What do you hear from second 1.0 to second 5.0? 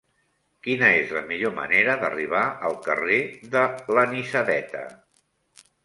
és la millor manera d'arribar al carrer de l'Anisadeta?